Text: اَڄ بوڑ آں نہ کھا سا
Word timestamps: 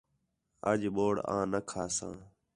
اَڄ 0.69 0.81
بوڑ 0.95 1.15
آں 1.33 1.43
نہ 1.51 1.59
کھا 1.69 1.83
سا 1.95 2.09